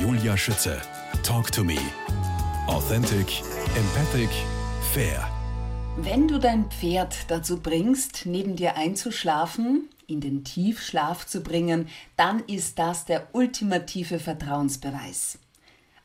[0.00, 0.80] Julia Schütze.
[1.24, 1.76] Talk to me.
[2.68, 3.42] Authentic,
[3.74, 4.30] empathic,
[4.92, 5.28] fair.
[5.96, 12.44] Wenn du dein Pferd dazu bringst, neben dir einzuschlafen, in den Tiefschlaf zu bringen, dann
[12.46, 15.40] ist das der ultimative Vertrauensbeweis.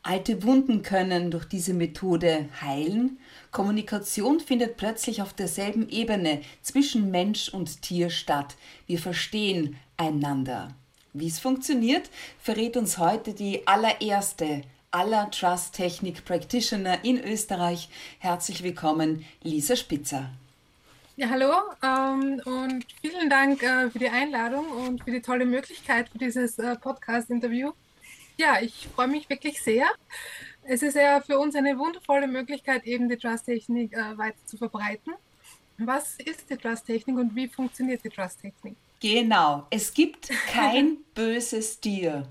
[0.01, 3.19] Alte Wunden können durch diese Methode heilen.
[3.51, 8.55] Kommunikation findet plötzlich auf derselben Ebene zwischen Mensch und Tier statt.
[8.87, 10.73] Wir verstehen einander.
[11.16, 12.09] Wie es funktioniert,
[12.41, 17.88] verrät uns heute die allererste aller Trust Technik Practitioner in Österreich.
[18.17, 20.31] Herzlich willkommen, Lisa Spitzer.
[21.16, 26.09] Ja, hallo ähm, und vielen Dank äh, für die Einladung und für die tolle Möglichkeit
[26.09, 27.73] für dieses äh, Podcast-Interview.
[28.38, 29.85] Ja, ich freue mich wirklich sehr.
[30.63, 35.13] Es ist ja für uns eine wundervolle Möglichkeit, eben die Trust-Technik äh, weiter zu verbreiten.
[35.77, 38.76] Was ist die Trust-Technik und wie funktioniert die Trust-Technik?
[39.03, 42.25] Genau, es gibt kein böses Tier,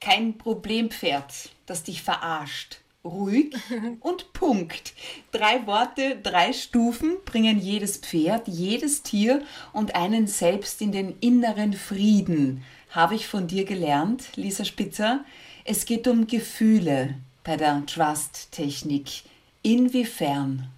[0.00, 2.78] kein Problempferd, das dich verarscht.
[3.04, 3.54] Ruhig
[4.00, 4.94] und Punkt.
[5.32, 9.42] Drei Worte, drei Stufen bringen jedes Pferd, jedes Tier
[9.74, 12.64] und einen selbst in den inneren Frieden.
[12.88, 15.26] Habe ich von dir gelernt, Lisa Spitzer.
[15.66, 19.24] Es geht um Gefühle bei der Trust-Technik.
[19.62, 20.70] Inwiefern?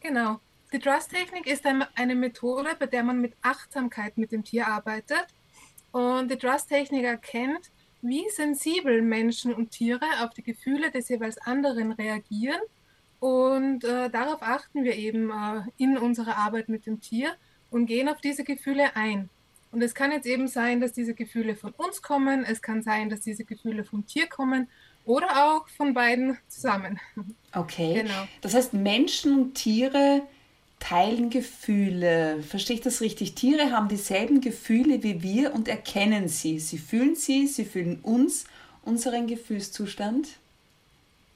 [0.00, 0.40] Genau.
[0.72, 5.26] Die Trust-Technik ist eine Methode, bei der man mit Achtsamkeit mit dem Tier arbeitet.
[5.90, 7.70] Und die Trust-Technik erkennt,
[8.02, 12.60] wie sensibel Menschen und Tiere auf die Gefühle des jeweils anderen reagieren.
[13.18, 17.34] Und äh, darauf achten wir eben äh, in unserer Arbeit mit dem Tier
[17.70, 19.28] und gehen auf diese Gefühle ein.
[19.72, 23.10] Und es kann jetzt eben sein, dass diese Gefühle von uns kommen, es kann sein,
[23.10, 24.68] dass diese Gefühle vom Tier kommen
[25.04, 26.98] oder auch von beiden zusammen.
[27.52, 28.02] Okay.
[28.02, 28.28] Genau.
[28.40, 30.22] Das heißt, Menschen und Tiere
[30.80, 32.42] teilen Gefühle.
[32.42, 33.34] Verstehe ich das richtig?
[33.36, 36.58] Tiere haben dieselben Gefühle wie wir und erkennen sie.
[36.58, 38.46] Sie fühlen sie, sie fühlen uns,
[38.82, 40.28] unseren Gefühlszustand.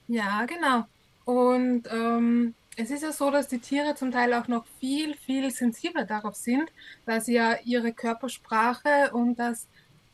[0.08, 0.84] Ja, genau.
[1.24, 5.50] Und ähm, es ist ja so, dass die Tiere zum Teil auch noch viel, viel
[5.50, 6.70] sensibler darauf sind,
[7.06, 9.68] da sie ja ihre Körpersprache und das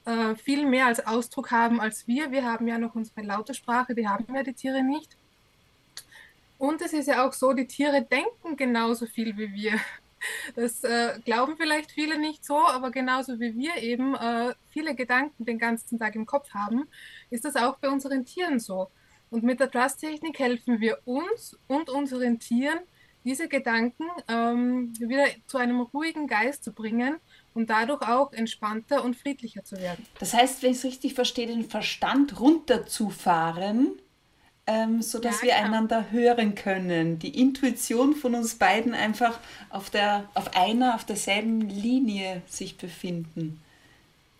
[0.04, 2.30] äh, viel mehr als Ausdruck haben als wir.
[2.30, 5.16] Wir haben ja noch unsere laute Sprache, die haben ja die Tiere nicht.
[6.60, 9.80] Und es ist ja auch so, die Tiere denken genauso viel wie wir.
[10.54, 15.46] Das äh, glauben vielleicht viele nicht so, aber genauso wie wir eben äh, viele Gedanken
[15.46, 16.86] den ganzen Tag im Kopf haben,
[17.30, 18.90] ist das auch bei unseren Tieren so.
[19.30, 22.80] Und mit der Trust-Technik helfen wir uns und unseren Tieren,
[23.24, 27.16] diese Gedanken ähm, wieder zu einem ruhigen Geist zu bringen
[27.54, 30.04] und dadurch auch entspannter und friedlicher zu werden.
[30.18, 33.98] Das heißt, wenn ich es richtig verstehe, den Verstand runterzufahren
[34.70, 35.66] ähm, sodass ja, wir genau.
[35.66, 37.18] einander hören können.
[37.18, 43.60] Die Intuition von uns beiden einfach auf, der, auf einer, auf derselben Linie sich befinden.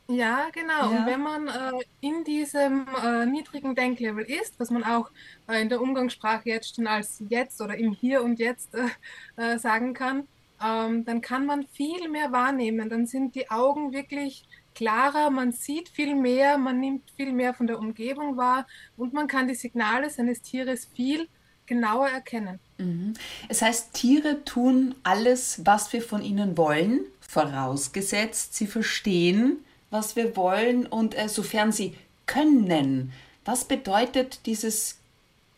[0.07, 0.93] Ja, genau.
[0.93, 0.99] Ja.
[0.99, 5.11] Und wenn man äh, in diesem äh, niedrigen Denklevel ist, was man auch
[5.49, 9.59] äh, in der Umgangssprache jetzt schon als jetzt oder im Hier und Jetzt äh, äh,
[9.59, 10.27] sagen kann,
[10.63, 12.89] ähm, dann kann man viel mehr wahrnehmen.
[12.89, 14.45] Dann sind die Augen wirklich
[14.75, 18.67] klarer, man sieht viel mehr, man nimmt viel mehr von der Umgebung wahr
[18.97, 21.29] und man kann die Signale seines Tieres viel
[21.67, 22.59] genauer erkennen.
[22.79, 23.15] Mhm.
[23.49, 30.37] Es heißt, Tiere tun alles, was wir von ihnen wollen, vorausgesetzt, sie verstehen, was wir
[30.37, 31.95] wollen und äh, sofern sie
[32.27, 33.13] können.
[33.45, 34.99] Was bedeutet dieses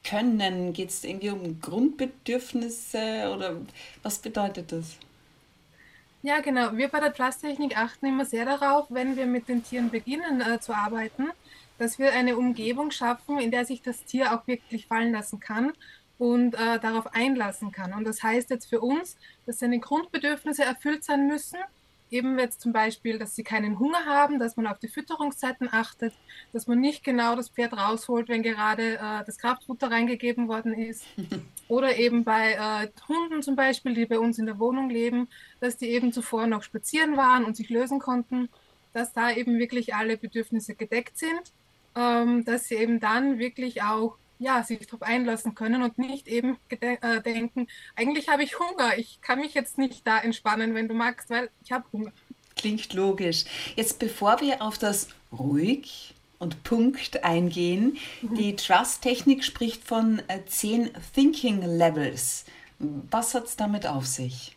[0.04, 0.72] Können?
[0.72, 3.56] Geht es irgendwie um Grundbedürfnisse oder
[4.02, 4.96] was bedeutet das?
[6.24, 6.76] Ja, genau.
[6.76, 10.60] Wir bei der Trust-Technik achten immer sehr darauf, wenn wir mit den Tieren beginnen äh,
[10.60, 11.30] zu arbeiten,
[11.78, 15.72] dass wir eine Umgebung schaffen, in der sich das Tier auch wirklich fallen lassen kann
[16.18, 17.92] und äh, darauf einlassen kann.
[17.92, 19.16] Und das heißt jetzt für uns,
[19.46, 21.58] dass seine Grundbedürfnisse erfüllt sein müssen
[22.12, 26.12] eben jetzt zum Beispiel, dass sie keinen Hunger haben, dass man auf die Fütterungszeiten achtet,
[26.52, 31.04] dass man nicht genau das Pferd rausholt, wenn gerade äh, das Kraftfutter reingegeben worden ist.
[31.68, 35.28] Oder eben bei äh, Hunden zum Beispiel, die bei uns in der Wohnung leben,
[35.60, 38.48] dass die eben zuvor noch spazieren waren und sich lösen konnten,
[38.92, 41.52] dass da eben wirklich alle Bedürfnisse gedeckt sind,
[41.96, 46.58] ähm, dass sie eben dann wirklich auch ja, sich darauf einlassen können und nicht eben
[46.68, 50.94] äh, denken, eigentlich habe ich Hunger, ich kann mich jetzt nicht da entspannen, wenn du
[50.94, 52.12] magst, weil ich habe Hunger.
[52.56, 53.44] Klingt logisch.
[53.76, 58.34] Jetzt bevor wir auf das ruhig und Punkt eingehen, mhm.
[58.34, 62.44] die Trust-Technik spricht von äh, zehn Thinking Levels.
[62.78, 64.56] Was hat es damit auf sich?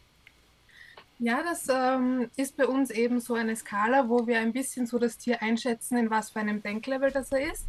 [1.19, 4.97] Ja, das ähm, ist bei uns eben so eine Skala, wo wir ein bisschen so
[4.97, 7.65] das Tier einschätzen, in was für einem Denklevel das er ist.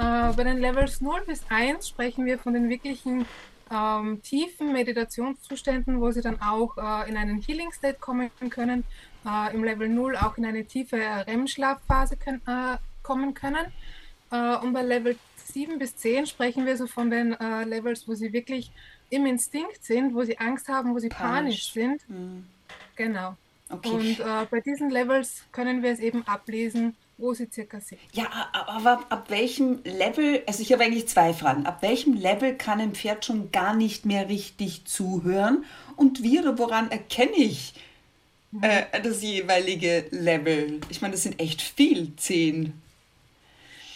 [0.00, 3.26] Äh, bei den Levels 0 bis 1 sprechen wir von den wirklichen
[3.70, 8.84] ähm, tiefen Meditationszuständen, wo sie dann auch äh, in einen Healing State kommen können,
[9.26, 13.66] äh, im Level 0 auch in eine tiefe REM-Schlafphase können, äh, kommen können.
[14.30, 18.14] Äh, und bei Level 7 bis 10 sprechen wir so von den äh, Levels, wo
[18.14, 18.70] sie wirklich
[19.10, 22.08] im Instinkt sind, wo sie Angst haben, wo sie panisch, panisch sind.
[22.08, 22.46] Mhm.
[22.96, 23.36] Genau.
[23.68, 23.90] Okay.
[23.90, 28.00] Und äh, bei diesen Levels können wir es eben ablesen, wo sie circa sind.
[28.12, 31.66] Ja, aber ab welchem Level, also ich habe eigentlich zwei Fragen.
[31.66, 35.64] Ab welchem Level kann ein Pferd schon gar nicht mehr richtig zuhören?
[35.96, 37.74] Und wie oder woran erkenne ich
[38.50, 38.62] mhm.
[38.62, 40.80] äh, das jeweilige Level?
[40.88, 42.74] Ich meine, das sind echt viel, zehn.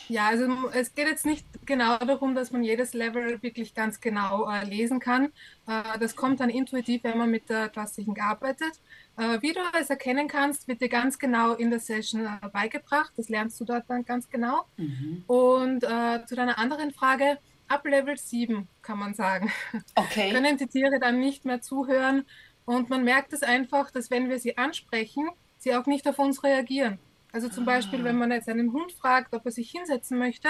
[0.09, 4.51] Ja, also es geht jetzt nicht genau darum, dass man jedes Level wirklich ganz genau
[4.51, 5.33] äh, lesen kann.
[5.67, 8.73] Äh, das kommt dann intuitiv, wenn man mit der klassischen arbeitet.
[9.17, 13.13] Äh, wie du es erkennen kannst, wird dir ganz genau in der Session äh, beigebracht.
[13.17, 14.65] Das lernst du dort dann ganz genau.
[14.77, 15.25] Mhm.
[15.27, 17.39] Und äh, zu deiner anderen Frage,
[17.69, 19.53] ab Level 7 kann man sagen,
[19.95, 20.33] okay.
[20.33, 22.25] können die Tiere dann nicht mehr zuhören.
[22.65, 25.29] Und man merkt es einfach, dass wenn wir sie ansprechen,
[25.59, 26.99] sie auch nicht auf uns reagieren.
[27.33, 27.73] Also zum ah.
[27.73, 30.49] Beispiel, wenn man jetzt einen Hund fragt, ob er sich hinsetzen möchte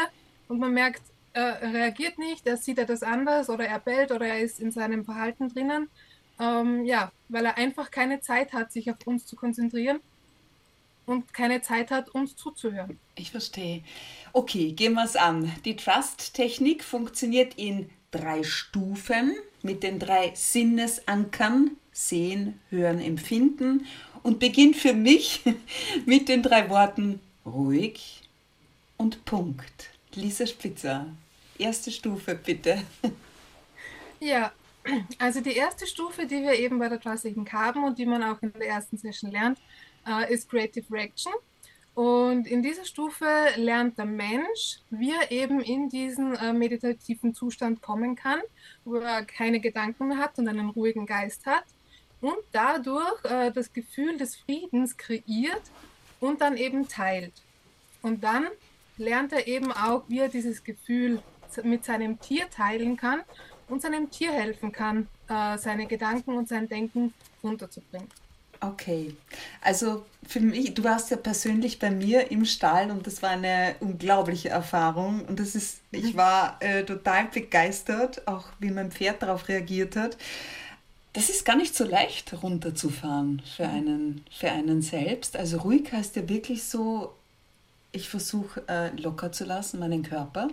[0.48, 1.02] und man merkt,
[1.32, 5.04] er reagiert nicht, er sieht etwas anders oder er bellt oder er ist in seinem
[5.04, 5.88] Verhalten drinnen.
[6.40, 10.00] Ähm, ja, weil er einfach keine Zeit hat, sich auf uns zu konzentrieren
[11.06, 12.98] und keine Zeit hat, uns zuzuhören.
[13.14, 13.82] Ich verstehe.
[14.32, 15.52] Okay, gehen wir es an.
[15.64, 23.86] Die Trust-Technik funktioniert in drei Stufen mit den drei Sinnesankern Sehen, Hören, Empfinden
[24.24, 25.42] und beginnt für mich
[26.06, 28.22] mit den drei Worten ruhig
[28.96, 29.90] und Punkt.
[30.14, 31.06] Lisa Spitzer,
[31.58, 32.82] erste Stufe bitte.
[34.20, 34.52] Ja,
[35.18, 38.40] also die erste Stufe, die wir eben bei der Trust-Technik haben und die man auch
[38.42, 39.58] in der ersten Session lernt,
[40.06, 41.32] äh, ist Creative Reaction.
[41.94, 43.24] Und in dieser Stufe
[43.56, 48.40] lernt der Mensch, wie er eben in diesen äh, meditativen Zustand kommen kann,
[48.84, 51.64] wo er keine Gedanken mehr hat und einen ruhigen Geist hat
[52.20, 55.62] und dadurch äh, das Gefühl des Friedens kreiert
[56.18, 57.34] und dann eben teilt.
[58.02, 58.48] Und dann
[58.96, 61.22] lernt er eben auch, wie er dieses Gefühl
[61.62, 63.20] mit seinem Tier teilen kann
[63.68, 67.12] und seinem Tier helfen kann, äh, seine Gedanken und sein Denken
[67.42, 68.08] runterzubringen.
[68.60, 69.14] Okay,
[69.60, 73.74] also für mich, du warst ja persönlich bei mir im Stall und das war eine
[73.80, 76.16] unglaubliche Erfahrung und das ist, ich mhm.
[76.16, 80.16] war äh, total begeistert, auch wie mein Pferd darauf reagiert hat.
[81.12, 85.36] Das ist gar nicht so leicht runterzufahren für einen, für einen selbst.
[85.36, 87.14] Also ruhig heißt ja wirklich so,
[87.92, 90.48] ich versuche äh, locker zu lassen, meinen Körper.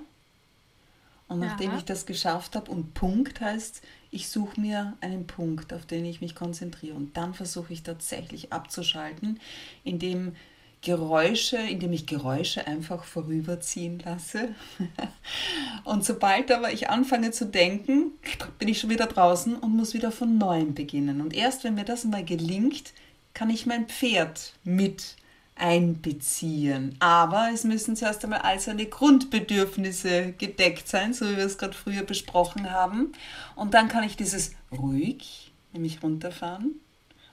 [1.31, 1.77] Und nachdem Aha.
[1.77, 3.81] ich das geschafft habe, und Punkt heißt,
[4.11, 6.93] ich suche mir einen Punkt, auf den ich mich konzentriere.
[6.93, 9.39] Und dann versuche ich tatsächlich abzuschalten,
[9.85, 10.35] indem
[10.81, 14.49] Geräusche, indem ich Geräusche einfach vorüberziehen lasse.
[15.85, 18.11] und sobald aber ich anfange zu denken,
[18.59, 21.21] bin ich schon wieder draußen und muss wieder von neuem beginnen.
[21.21, 22.91] Und erst wenn mir das mal gelingt,
[23.33, 25.15] kann ich mein Pferd mit
[25.61, 26.95] einbeziehen.
[26.99, 31.73] Aber es müssen zuerst einmal all seine Grundbedürfnisse gedeckt sein, so wie wir es gerade
[31.73, 33.13] früher besprochen haben.
[33.55, 36.79] Und dann kann ich dieses ruhig, nämlich runterfahren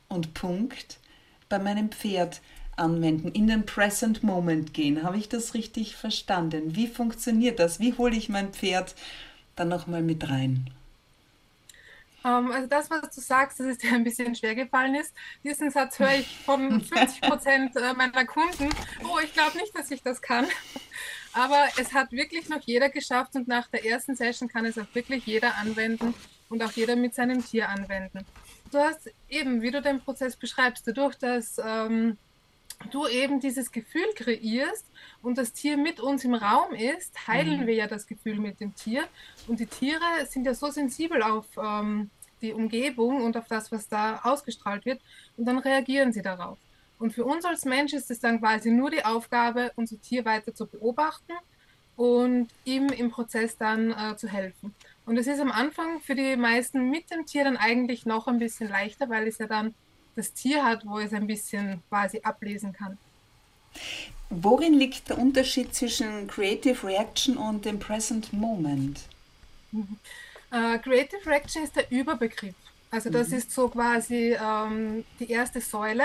[0.08, 0.98] und Punkt
[1.48, 2.40] bei meinem Pferd
[2.76, 5.02] anwenden, in den Present Moment gehen.
[5.02, 6.76] Habe ich das richtig verstanden?
[6.76, 7.80] Wie funktioniert das?
[7.80, 8.94] Wie hole ich mein Pferd
[9.56, 10.70] dann nochmal mit rein?
[12.28, 15.14] Ähm, also das, was du sagst, das ist dir ein bisschen schwer gefallen ist.
[15.44, 18.68] Diesen Satz höre ich von 50 Prozent äh, meiner Kunden.
[19.04, 20.46] Oh, ich glaube nicht, dass ich das kann.
[21.32, 24.92] Aber es hat wirklich noch jeder geschafft und nach der ersten Session kann es auch
[24.94, 26.14] wirklich jeder anwenden
[26.48, 28.24] und auch jeder mit seinem Tier anwenden.
[28.70, 32.18] Du hast eben, wie du den Prozess beschreibst, dadurch, dass ähm,
[32.90, 34.86] du eben dieses Gefühl kreierst
[35.22, 37.66] und das Tier mit uns im Raum ist, teilen mhm.
[37.66, 39.04] wir ja das Gefühl mit dem Tier.
[39.46, 43.88] Und die Tiere sind ja so sensibel auf ähm, die Umgebung und auf das, was
[43.88, 45.00] da ausgestrahlt wird.
[45.36, 46.58] Und dann reagieren sie darauf.
[46.98, 50.54] Und für uns als Mensch ist es dann quasi nur die Aufgabe, unser Tier weiter
[50.54, 51.32] zu beobachten
[51.96, 54.74] und ihm im Prozess dann äh, zu helfen.
[55.06, 58.38] Und es ist am Anfang für die meisten mit dem Tier dann eigentlich noch ein
[58.38, 59.74] bisschen leichter, weil es ja dann
[60.16, 62.98] das Tier hat, wo es ein bisschen quasi ablesen kann.
[64.30, 69.00] Worin liegt der Unterschied zwischen Creative Reaction und dem Present Moment?
[70.50, 72.54] Uh, Creative Reaction ist der Überbegriff.
[72.90, 73.36] Also das mhm.
[73.36, 76.04] ist so quasi ähm, die erste Säule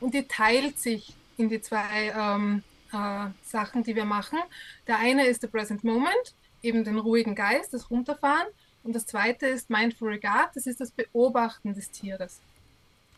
[0.00, 4.38] und die teilt sich in die zwei ähm, äh, Sachen, die wir machen.
[4.86, 8.46] Der eine ist der Present Moment, eben den ruhigen Geist, das Runterfahren.
[8.82, 12.40] Und das zweite ist Mindful Regard, das ist das Beobachten des Tieres.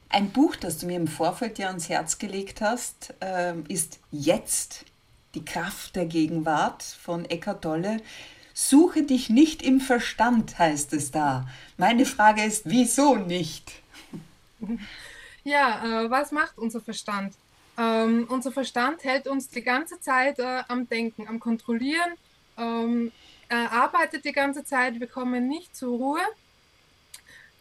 [0.09, 4.87] Ein Buch, das du mir im Vorfeld ja ans Herz gelegt hast, ähm, ist Jetzt,
[5.35, 7.99] die Kraft der Gegenwart von Eckhart Tolle.
[8.61, 11.47] Suche dich nicht im Verstand, heißt es da.
[11.77, 13.73] Meine Frage ist, wieso nicht?
[15.45, 17.33] Ja, äh, was macht unser Verstand?
[17.79, 22.13] Ähm, unser Verstand hält uns die ganze Zeit äh, am Denken, am Kontrollieren,
[22.59, 23.13] ähm,
[23.49, 26.21] arbeitet die ganze Zeit, wir kommen nicht zur Ruhe.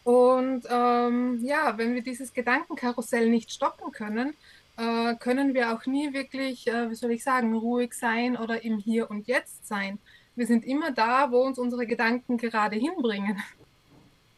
[0.04, 4.34] Und ähm, ja, wenn wir dieses Gedankenkarussell nicht stoppen können,
[4.76, 8.78] äh, können wir auch nie wirklich, äh, wie soll ich sagen, ruhig sein oder im
[8.78, 9.98] Hier und Jetzt sein.
[10.38, 13.42] Wir sind immer da, wo uns unsere Gedanken gerade hinbringen.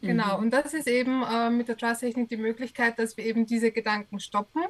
[0.01, 0.45] Genau, mhm.
[0.45, 4.19] und das ist eben äh, mit der Trust-Technik die Möglichkeit, dass wir eben diese Gedanken
[4.19, 4.63] stoppen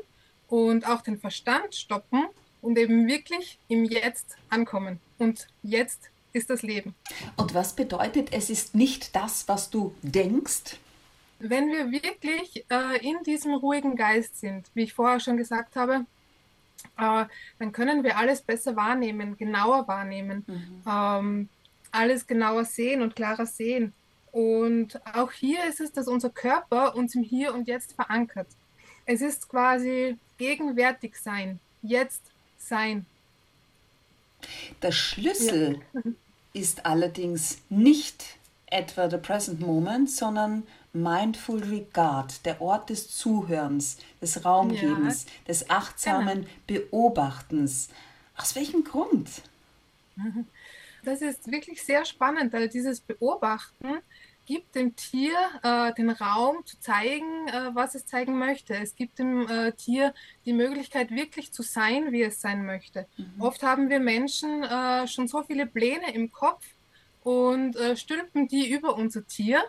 [0.49, 2.25] und auch den Verstand stoppen
[2.61, 6.95] und eben wirklich im Jetzt ankommen und jetzt ist das Leben.
[7.37, 10.79] Und was bedeutet, es ist nicht das, was du denkst?
[11.39, 16.05] Wenn wir wirklich äh, in diesem ruhigen Geist sind, wie ich vorher schon gesagt habe,
[16.97, 17.25] äh,
[17.59, 20.81] dann können wir alles besser wahrnehmen, genauer wahrnehmen, mhm.
[20.87, 21.49] ähm,
[21.91, 23.93] alles genauer sehen und klarer sehen.
[24.31, 28.47] Und auch hier ist es, dass unser Körper uns im Hier und Jetzt verankert.
[29.05, 32.21] Es ist quasi gegenwärtig sein, jetzt
[32.57, 33.05] sein.
[34.81, 36.01] Der Schlüssel ja.
[36.53, 44.43] ist allerdings nicht etwa der Present Moment, sondern Mindful Regard, der Ort des Zuhörens, des
[44.43, 45.31] Raumgebens, ja.
[45.47, 46.83] des achtsamen genau.
[46.89, 47.89] Beobachtens.
[48.35, 49.29] Aus welchem Grund?
[51.03, 54.01] Das ist wirklich sehr spannend, weil dieses Beobachten
[54.45, 58.75] gibt dem Tier äh, den Raum zu zeigen, äh, was es zeigen möchte.
[58.75, 60.13] Es gibt dem äh, Tier
[60.45, 63.07] die Möglichkeit, wirklich zu sein, wie es sein möchte.
[63.17, 63.41] Mhm.
[63.41, 66.65] Oft haben wir Menschen äh, schon so viele Pläne im Kopf
[67.23, 69.63] und äh, stülpen die über unser Tier.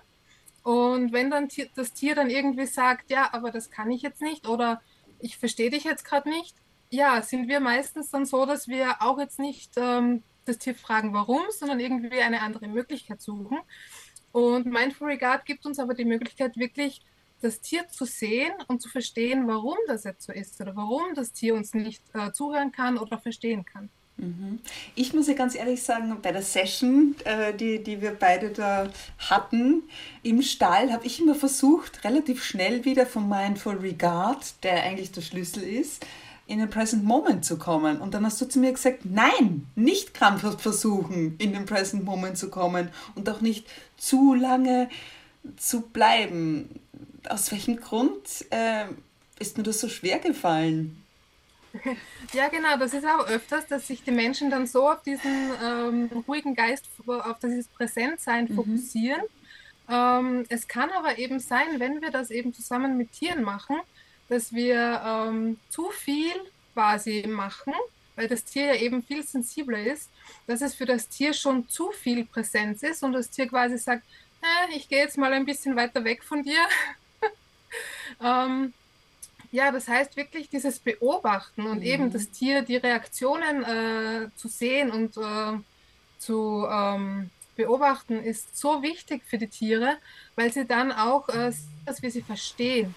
[0.62, 4.46] Und wenn dann das Tier dann irgendwie sagt, ja, aber das kann ich jetzt nicht
[4.46, 4.80] oder
[5.18, 6.56] ich verstehe dich jetzt gerade nicht,
[6.90, 11.14] ja, sind wir meistens dann so, dass wir auch jetzt nicht ähm, das Tier fragen,
[11.14, 13.58] warum, sondern irgendwie eine andere Möglichkeit suchen.
[14.30, 17.02] Und Mindful Regard gibt uns aber die Möglichkeit, wirklich
[17.40, 21.32] das Tier zu sehen und zu verstehen, warum das jetzt so ist oder warum das
[21.32, 23.90] Tier uns nicht äh, zuhören kann oder verstehen kann.
[24.16, 24.60] Mhm.
[24.94, 28.88] Ich muss ja ganz ehrlich sagen, bei der Session, äh, die, die wir beide da
[29.18, 29.82] hatten
[30.22, 35.22] im Stall, habe ich immer versucht, relativ schnell wieder von Mindful Regard, der eigentlich der
[35.22, 36.04] Schlüssel ist,
[36.46, 38.00] in den Present Moment zu kommen.
[38.00, 42.36] Und dann hast du zu mir gesagt, nein, nicht krampfhaft versuchen, in den Present Moment
[42.36, 43.66] zu kommen und auch nicht
[43.96, 44.88] zu lange
[45.56, 46.80] zu bleiben.
[47.28, 48.84] Aus welchem Grund äh,
[49.38, 51.01] ist mir das so schwer gefallen?
[52.32, 56.10] Ja, genau, das ist auch öfters, dass sich die Menschen dann so auf diesen ähm,
[56.26, 58.54] ruhigen Geist, auf dieses Präsentsein mhm.
[58.54, 59.22] fokussieren.
[59.88, 63.76] Ähm, es kann aber eben sein, wenn wir das eben zusammen mit Tieren machen,
[64.28, 66.32] dass wir ähm, zu viel
[66.72, 67.74] quasi machen,
[68.16, 70.10] weil das Tier ja eben viel sensibler ist,
[70.46, 74.04] dass es für das Tier schon zu viel Präsenz ist und das Tier quasi sagt,
[74.42, 76.60] äh, ich gehe jetzt mal ein bisschen weiter weg von dir.
[78.22, 78.72] ähm,
[79.52, 81.84] ja, das heißt wirklich dieses Beobachten und mhm.
[81.84, 85.58] eben das Tier, die Reaktionen äh, zu sehen und äh,
[86.18, 89.98] zu ähm, beobachten, ist so wichtig für die Tiere,
[90.36, 91.52] weil sie dann auch, äh,
[91.84, 92.94] dass wir sie verstehen.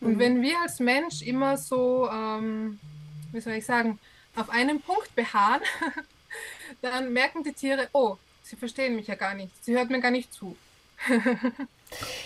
[0.00, 0.18] Und mhm.
[0.18, 2.80] wenn wir als Mensch immer so, ähm,
[3.30, 4.00] wie soll ich sagen,
[4.34, 5.62] auf einen Punkt beharren,
[6.82, 10.10] dann merken die Tiere, oh, sie verstehen mich ja gar nicht, sie hört mir gar
[10.10, 10.56] nicht zu.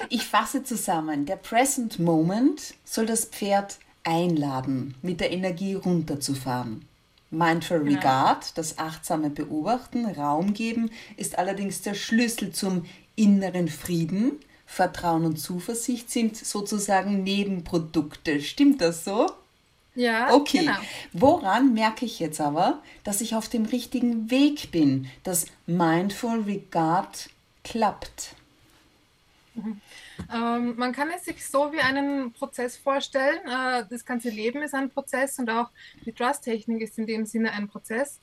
[0.09, 6.85] ich fasse zusammen, der Present Moment soll das Pferd einladen, mit der Energie runterzufahren.
[7.31, 7.99] Mindful genau.
[7.99, 14.33] Regard, das achtsame Beobachten, Raum geben, ist allerdings der Schlüssel zum inneren Frieden,
[14.67, 18.41] Vertrauen und Zuversicht sind sozusagen Nebenprodukte.
[18.41, 19.27] Stimmt das so?
[19.97, 20.33] Ja.
[20.33, 20.61] Okay.
[20.61, 20.79] Genau.
[21.13, 27.31] Woran merke ich jetzt aber, dass ich auf dem richtigen Weg bin, dass Mindful Regard
[27.65, 28.37] klappt?
[29.65, 29.81] Mhm.
[30.33, 33.41] Ähm, man kann es sich so wie einen Prozess vorstellen.
[33.47, 35.71] Äh, das ganze Leben ist ein Prozess und auch
[36.05, 38.21] die Trust-Technik ist in dem Sinne ein Prozess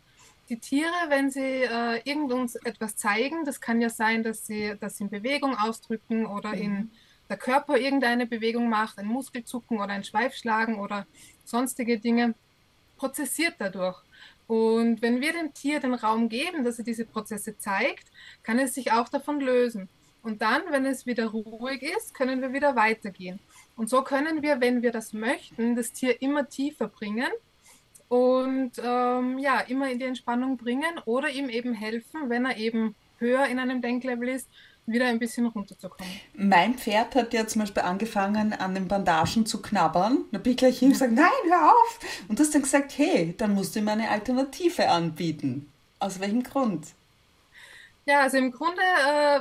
[0.50, 4.76] die Tiere, wenn sie äh, irgend uns etwas zeigen, das kann ja sein, dass sie
[4.80, 6.62] das in Bewegung ausdrücken oder mhm.
[6.62, 6.92] in
[7.30, 11.06] der Körper irgendeine Bewegung macht, ein Muskelzucken oder ein Schweifschlagen oder
[11.44, 12.36] sonstige Dinge,
[12.98, 14.02] prozessiert dadurch.
[14.48, 18.08] Und wenn wir dem Tier den Raum geben, dass er diese Prozesse zeigt,
[18.44, 19.90] kann es sich auch davon lösen.
[20.28, 23.40] Und dann, wenn es wieder ruhig ist, können wir wieder weitergehen.
[23.78, 27.30] Und so können wir, wenn wir das möchten, das Tier immer tiefer bringen
[28.10, 32.94] und ähm, ja, immer in die Entspannung bringen oder ihm eben helfen, wenn er eben
[33.20, 34.50] höher in einem Denklevel ist,
[34.86, 36.12] wieder ein bisschen runterzukommen.
[36.34, 40.26] Mein Pferd hat ja zum Beispiel angefangen, an den Bandagen zu knabbern.
[40.34, 42.00] Da bin ich gleich hin und gesagt, nein, hör auf!
[42.28, 45.72] Und du hast dann gesagt, hey, dann musst du ihm eine Alternative anbieten.
[46.00, 46.88] Aus welchem Grund?
[48.06, 49.40] Ja, also im Grunde äh,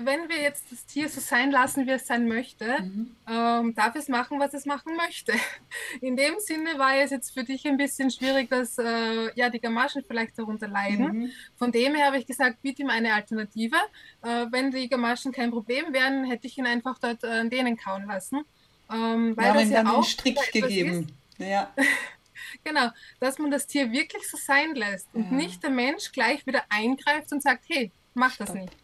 [0.00, 3.16] wenn wir jetzt das Tier so sein lassen, wie es sein möchte, mhm.
[3.28, 5.32] ähm, darf es machen, was es machen möchte.
[6.00, 9.60] In dem Sinne war es jetzt für dich ein bisschen schwierig, dass äh, ja, die
[9.60, 11.06] Gamaschen vielleicht darunter leiden.
[11.06, 11.30] Mhm.
[11.56, 13.76] Von dem her habe ich gesagt, biete ihm eine Alternative.
[14.22, 17.76] Äh, wenn die Gamaschen kein Problem wären, hätte ich ihn einfach dort äh, an denen
[17.76, 18.44] kauen lassen.
[18.90, 21.12] Ähm, weil ja, das ja auch den Strick gegeben.
[21.38, 21.72] Ja.
[22.64, 22.88] genau,
[23.20, 25.30] dass man das Tier wirklich so sein lässt und ja.
[25.30, 28.48] nicht der Mensch gleich wieder eingreift und sagt, hey, mach Stopp.
[28.48, 28.76] das nicht.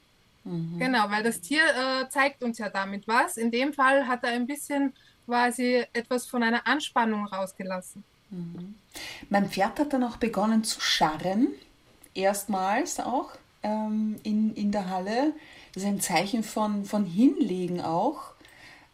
[0.45, 0.79] Mhm.
[0.79, 3.37] Genau, weil das Tier äh, zeigt uns ja damit was.
[3.37, 4.93] In dem Fall hat er ein bisschen
[5.25, 8.05] quasi etwas von einer Anspannung rausgelassen.
[8.31, 8.75] Mhm.
[9.31, 11.49] Mein Pferd hat dann auch begonnen zu scharren,
[12.15, 13.31] erstmals auch
[13.63, 15.33] ähm, in, in der Halle.
[15.73, 18.35] Das ist ein Zeichen von, von Hinlegen auch.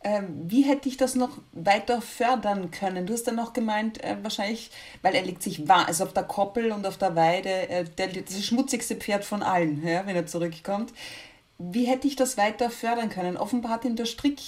[0.03, 3.07] Ähm, wie hätte ich das noch weiter fördern können?
[3.07, 4.71] Du hast dann noch gemeint, äh, wahrscheinlich,
[5.03, 8.09] weil er legt sich wahr, also auf der Koppel und auf der Weide, äh, der,
[8.09, 10.95] das schmutzigste Pferd von allen, ja, wenn er zurückkommt
[11.61, 13.37] wie hätte ich das weiter fördern können?
[13.37, 14.41] Offenbar hat ihn der Strick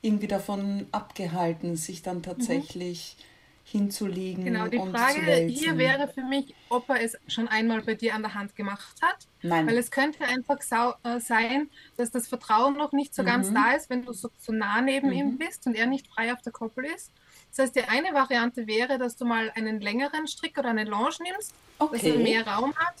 [0.00, 3.78] irgendwie davon abgehalten, sich dann tatsächlich mhm.
[3.78, 4.44] hinzulegen.
[4.44, 8.22] Genau, die Frage hier wäre für mich, ob er es schon einmal bei dir an
[8.22, 9.26] der Hand gemacht hat.
[9.42, 9.66] Nein.
[9.66, 10.58] Weil es könnte einfach
[11.02, 13.26] äh, sein, dass das Vertrauen noch nicht so mhm.
[13.26, 15.12] ganz da ist, wenn du so, so nah neben mhm.
[15.12, 17.10] ihm bist und er nicht frei auf der Koppel ist.
[17.50, 21.10] Das heißt, die eine Variante wäre, dass du mal einen längeren Strick oder eine Longe
[21.22, 21.96] nimmst, okay.
[21.96, 22.94] dass er mehr Raum hat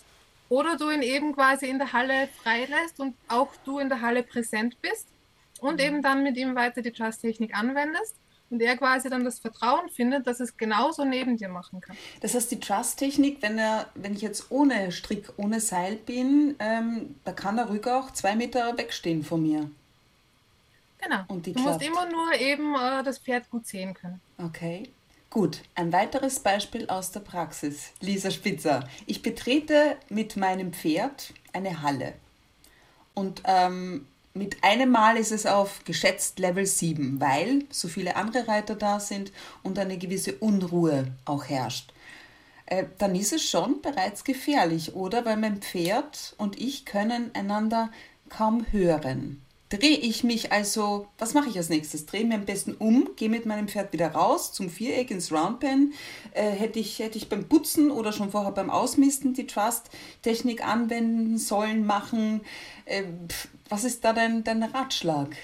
[0.52, 4.22] oder du ihn eben quasi in der Halle freilässt und auch du in der Halle
[4.22, 5.08] präsent bist
[5.60, 5.86] und mhm.
[5.86, 8.16] eben dann mit ihm weiter die Trust-Technik anwendest
[8.50, 11.96] und er quasi dann das Vertrauen findet, dass es genauso neben dir machen kann.
[12.20, 17.14] Das heißt, die Trust-Technik, wenn er, wenn ich jetzt ohne Strick, ohne Seil bin, ähm,
[17.24, 19.70] da kann der Rücker auch zwei Meter wegstehen von mir.
[20.98, 21.22] Genau.
[21.28, 21.80] Und die du klappt.
[21.80, 24.20] musst immer nur eben äh, das Pferd gut sehen können.
[24.36, 24.90] Okay.
[25.32, 27.92] Gut, ein weiteres Beispiel aus der Praxis.
[28.00, 28.86] Lisa Spitzer.
[29.06, 32.12] Ich betrete mit meinem Pferd eine Halle.
[33.14, 38.46] Und ähm, mit einem Mal ist es auf geschätzt Level 7, weil so viele andere
[38.46, 41.94] Reiter da sind und eine gewisse Unruhe auch herrscht.
[42.66, 45.24] Äh, dann ist es schon bereits gefährlich, oder?
[45.24, 47.90] Weil mein Pferd und ich können einander
[48.28, 49.40] kaum hören
[49.72, 52.06] drehe ich mich also, was mache ich als nächstes?
[52.06, 55.94] Drehe mir am besten um, gehe mit meinem Pferd wieder raus zum Viereck ins Roundpen.
[56.32, 61.38] Äh, hätte, ich, hätte ich beim Putzen oder schon vorher beim Ausmisten die Trust-Technik anwenden
[61.38, 62.42] sollen, machen?
[62.84, 63.04] Äh,
[63.68, 65.36] was ist da dein, dein Ratschlag?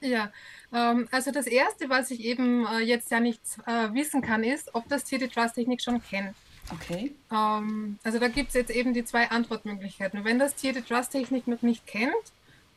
[0.00, 0.30] Ja,
[0.72, 4.74] ähm, also das Erste, was ich eben äh, jetzt ja nicht äh, wissen kann, ist,
[4.74, 6.36] ob das Tier die Trust-Technik schon kennt.
[6.72, 7.14] Okay.
[7.32, 10.24] Ähm, also da gibt es jetzt eben die zwei Antwortmöglichkeiten.
[10.24, 12.12] Wenn das Tier die Trust-Technik noch nicht kennt,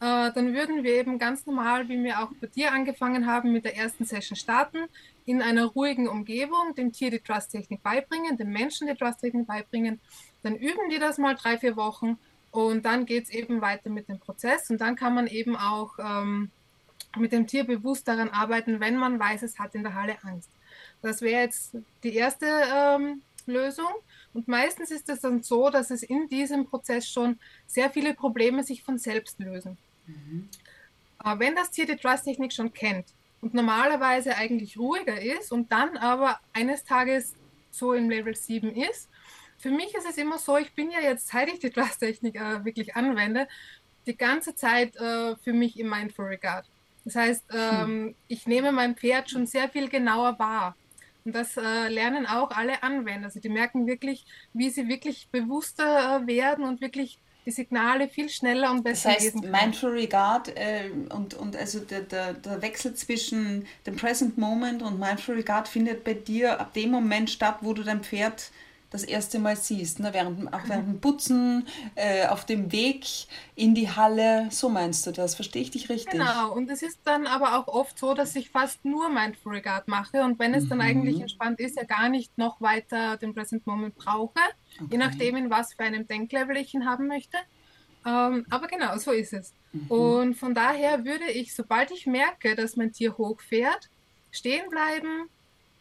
[0.01, 3.65] äh, dann würden wir eben ganz normal, wie wir auch bei dir angefangen haben, mit
[3.65, 4.77] der ersten Session starten,
[5.25, 9.99] in einer ruhigen Umgebung, dem Tier die Trust-Technik beibringen, dem Menschen die Trust-Technik beibringen.
[10.41, 12.17] Dann üben die das mal drei, vier Wochen
[12.51, 15.99] und dann geht es eben weiter mit dem Prozess und dann kann man eben auch
[15.99, 16.49] ähm,
[17.17, 20.49] mit dem Tier bewusst daran arbeiten, wenn man weiß, es hat in der Halle Angst.
[21.01, 23.91] Das wäre jetzt die erste ähm, Lösung.
[24.33, 28.63] Und meistens ist es dann so, dass es in diesem Prozess schon sehr viele Probleme
[28.63, 29.77] sich von selbst lösen.
[30.09, 30.49] Mhm.
[31.37, 33.07] Wenn das Tier die Trust-Technik schon kennt
[33.41, 37.35] und normalerweise eigentlich ruhiger ist und dann aber eines Tages
[37.71, 39.09] so im Level 7 ist,
[39.57, 42.63] für mich ist es immer so, ich bin ja jetzt, seit ich die Trust-Technik äh,
[42.63, 43.47] wirklich anwende,
[44.05, 46.65] die ganze Zeit äh, für mich im Mindful Regard.
[47.03, 48.15] Das heißt, ähm, hm.
[48.27, 50.75] ich nehme mein Pferd schon sehr viel genauer wahr.
[51.25, 53.25] Und das äh, lernen auch alle Anwender.
[53.25, 58.29] Also die merken wirklich, wie sie wirklich bewusster äh, werden und wirklich die Signale viel
[58.29, 62.61] schneller und besser das heißt, lesen Mindful Regard äh, und, und also der, der, der
[62.61, 67.57] Wechsel zwischen dem Present Moment und Mindful Regard findet bei dir ab dem Moment statt,
[67.61, 68.51] wo du dein Pferd
[68.89, 70.13] das erste Mal siehst, ne?
[70.13, 73.05] während, auch während dem Putzen, äh, auf dem Weg
[73.55, 76.13] in die Halle, so meinst du das, verstehe ich dich richtig?
[76.13, 79.87] Genau, und es ist dann aber auch oft so, dass ich fast nur Mindful Regard
[79.87, 80.69] mache und wenn es mhm.
[80.69, 84.33] dann eigentlich entspannt ist, ja gar nicht noch weiter den Present Moment brauche,
[84.75, 84.87] okay.
[84.91, 87.37] je nachdem, in was für einem Denklevel ich ihn haben möchte.
[88.05, 89.53] Ähm, aber genau, so ist es.
[89.71, 89.87] Mhm.
[89.91, 93.89] Und von daher würde ich, sobald ich merke, dass mein Tier hochfährt,
[94.31, 95.29] stehen bleiben,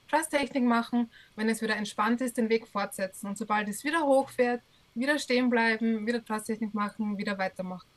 [0.09, 3.29] Trust-Technik machen, wenn es wieder entspannt ist, den Weg fortsetzen.
[3.29, 4.62] Und sobald es wieder hochfährt,
[4.94, 7.88] wieder stehen bleiben, wieder Trust-Technik machen, wieder weitermachen.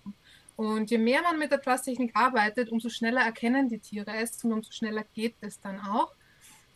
[0.55, 4.53] Und je mehr man mit der Trust-Technik arbeitet, umso schneller erkennen die Tiere es und
[4.53, 6.11] umso schneller geht es dann auch.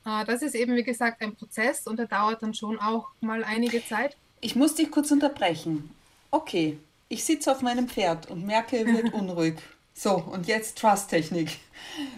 [0.05, 3.43] Äh, das ist eben, wie gesagt, ein Prozess und der dauert dann schon auch mal
[3.43, 4.17] einige Zeit.
[4.41, 5.91] Ich muss dich kurz unterbrechen.
[6.31, 9.55] Okay, ich sitze auf meinem Pferd und merke, er wird unruhig.
[9.97, 11.57] So, und jetzt Trust-Technik.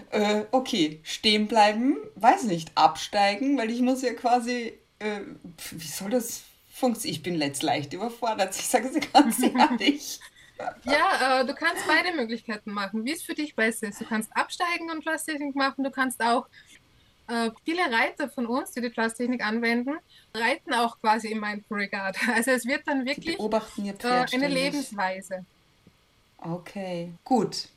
[0.10, 5.20] Äh, okay, stehen bleiben, weiß nicht, absteigen, weil ich muss ja quasi, äh,
[5.72, 7.16] wie soll das funktionieren?
[7.16, 10.20] Ich bin letzt leicht überfordert, ich sage es ganz ehrlich.
[10.86, 14.02] Ja, äh, du kannst beide Möglichkeiten machen, wie es für dich besser ist.
[14.02, 16.48] Du kannst absteigen und Plasttechnik machen, du kannst auch
[17.28, 19.98] äh, viele Reiter von uns, die die Plasttechnik anwenden,
[20.34, 22.18] reiten auch quasi im Mindful Regard.
[22.34, 25.46] Also es wird dann wirklich äh, eine Lebensweise.
[26.38, 27.70] Okay, gut.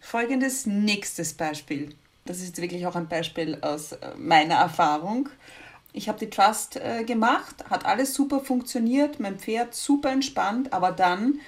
[0.00, 1.94] Folgendes nächstes Beispiel.
[2.24, 5.28] Das ist wirklich auch ein Beispiel aus äh, meiner Erfahrung.
[5.92, 10.92] Ich habe die Trust äh, gemacht, hat alles super funktioniert, mein Pferd super entspannt, aber
[10.92, 11.40] dann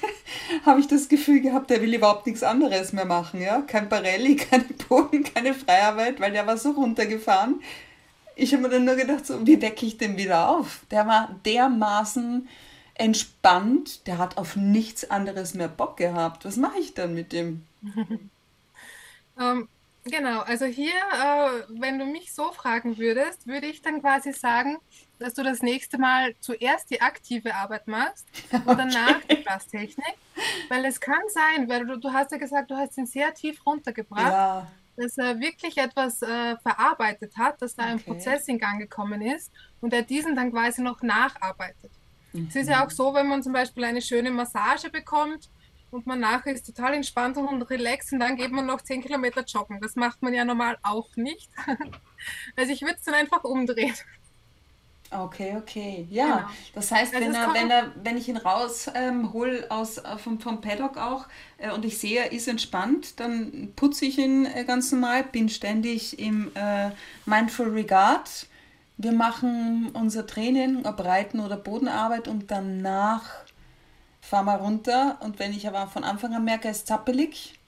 [0.66, 3.40] habe ich das Gefühl gehabt, der will überhaupt nichts anderes mehr machen.
[3.40, 3.62] Ja?
[3.62, 7.62] Kein Barelli, keine Boden, keine Freiarbeit, weil der war so runtergefahren.
[8.34, 10.80] Ich habe mir dann nur gedacht, so, wie wecke ich den wieder auf?
[10.90, 12.48] Der war dermaßen
[12.98, 16.44] entspannt, der hat auf nichts anderes mehr Bock gehabt.
[16.44, 17.66] Was mache ich dann mit dem?
[19.40, 19.68] ähm,
[20.04, 24.78] genau, also hier, äh, wenn du mich so fragen würdest, würde ich dann quasi sagen,
[25.18, 29.36] dass du das nächste Mal zuerst die aktive Arbeit machst und danach okay.
[29.36, 30.14] die Plasttechnik.
[30.68, 33.64] Weil es kann sein, weil du, du hast ja gesagt, du hast ihn sehr tief
[33.66, 34.66] runtergebracht, ja.
[34.96, 37.92] dass er wirklich etwas äh, verarbeitet hat, dass da okay.
[37.92, 41.90] ein Prozess in Gang gekommen ist und er diesen dann quasi noch nacharbeitet.
[42.36, 42.46] Mhm.
[42.48, 45.48] Es ist ja auch so, wenn man zum Beispiel eine schöne Massage bekommt
[45.90, 49.44] und man nachher ist total entspannt und relaxed und dann geht man noch 10 Kilometer
[49.44, 49.80] joggen.
[49.80, 51.50] Das macht man ja normal auch nicht.
[52.56, 53.94] also ich würde es dann einfach umdrehen.
[55.10, 56.06] Okay, okay.
[56.10, 56.48] Ja, genau.
[56.74, 60.40] das heißt, also wenn, er, wenn, er, wenn ich ihn raushole ähm, aus, äh, vom,
[60.40, 61.26] vom Paddock auch
[61.58, 65.48] äh, und ich sehe, er ist entspannt, dann putze ich ihn äh, ganz normal, bin
[65.48, 66.90] ständig im äh,
[67.24, 68.48] Mindful Regard.
[68.98, 73.24] Wir machen unser Training, ob Reiten oder Bodenarbeit und danach
[74.22, 75.18] fahren wir runter.
[75.20, 77.58] Und wenn ich aber von Anfang an merke, er ist zappelig,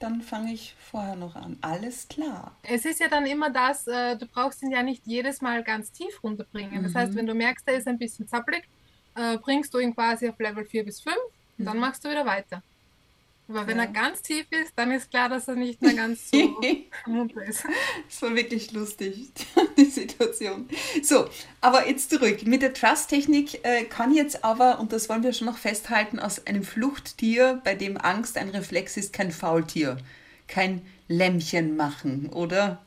[0.00, 1.56] dann fange ich vorher noch an.
[1.60, 2.52] Alles klar.
[2.62, 5.92] Es ist ja dann immer das, äh, du brauchst ihn ja nicht jedes Mal ganz
[5.92, 6.82] tief runterbringen.
[6.82, 7.16] Das heißt, mhm.
[7.16, 8.64] wenn du merkst, er ist ein bisschen zappelig,
[9.14, 11.64] äh, bringst du ihn quasi auf Level 4 bis 5 und mhm.
[11.66, 12.62] dann machst du wieder weiter.
[13.48, 13.84] Aber wenn ja.
[13.84, 16.60] er ganz tief ist, dann ist klar, dass er nicht mehr ganz so
[17.06, 17.64] munter ist.
[18.08, 19.28] Das war wirklich lustig,
[19.76, 20.66] die Situation.
[21.02, 21.28] So,
[21.60, 22.46] aber jetzt zurück.
[22.46, 26.46] Mit der Trust-Technik äh, kann jetzt aber, und das wollen wir schon noch festhalten, aus
[26.46, 29.98] einem Fluchttier, bei dem Angst ein Reflex ist, kein Faultier,
[30.48, 32.80] kein Lämmchen machen, oder?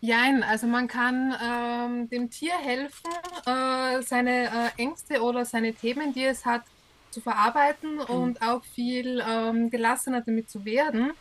[0.00, 3.10] Nein, also man kann ähm, dem Tier helfen,
[3.46, 6.62] äh, seine äh, Ängste oder seine Themen, die es hat,
[7.14, 8.00] zu verarbeiten mhm.
[8.00, 11.12] und auch viel ähm, gelassener damit zu werden.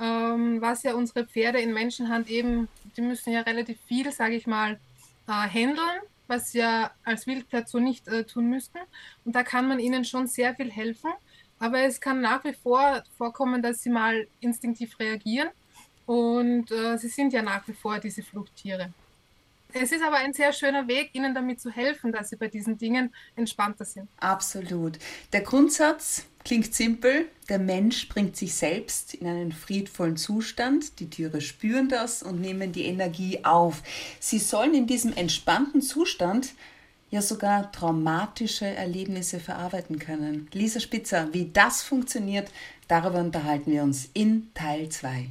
[0.00, 4.46] Ähm, was ja unsere Pferde in Menschenhand eben, die müssen ja relativ viel, sage ich
[4.46, 4.80] mal,
[5.28, 8.78] äh, handeln, was ja als Wildpferd so nicht äh, tun müssten.
[9.24, 11.10] Und da kann man ihnen schon sehr viel helfen.
[11.58, 15.50] Aber es kann nach wie vor vorkommen, dass sie mal instinktiv reagieren.
[16.06, 18.92] Und äh, sie sind ja nach wie vor diese Fluchttiere.
[19.74, 22.78] Es ist aber ein sehr schöner Weg, ihnen damit zu helfen, dass sie bei diesen
[22.78, 24.08] Dingen entspannter sind.
[24.18, 24.98] Absolut.
[25.32, 27.26] Der Grundsatz klingt simpel.
[27.48, 30.98] Der Mensch bringt sich selbst in einen friedvollen Zustand.
[31.00, 33.82] Die Tiere spüren das und nehmen die Energie auf.
[34.20, 36.54] Sie sollen in diesem entspannten Zustand
[37.10, 40.48] ja sogar traumatische Erlebnisse verarbeiten können.
[40.52, 42.50] Lisa Spitzer, wie das funktioniert,
[42.88, 45.28] darüber unterhalten wir uns in Teil 2.